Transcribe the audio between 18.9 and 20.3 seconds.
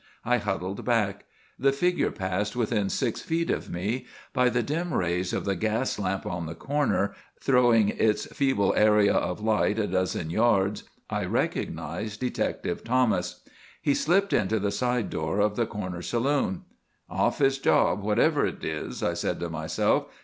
I said to myself.